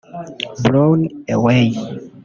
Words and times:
Blown 0.63 1.01
Away 1.33 1.67